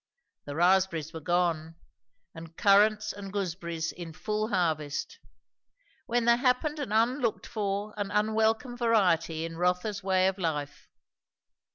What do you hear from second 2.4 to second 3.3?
currants